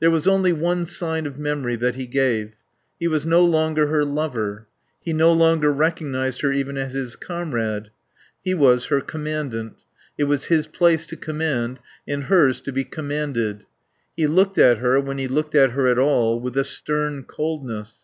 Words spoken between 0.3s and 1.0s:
one